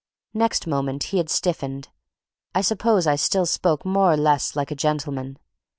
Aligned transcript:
Next 0.33 0.65
moment 0.65 1.03
he 1.03 1.17
had 1.17 1.29
stiffened. 1.29 1.89
I 2.55 2.61
suppose 2.61 3.05
I 3.05 3.15
still 3.15 3.45
spoke 3.45 3.85
more 3.85 4.11
or 4.11 4.17
less 4.17 4.55
like 4.55 4.71
a 4.71 4.75
gentleman. 4.75 5.37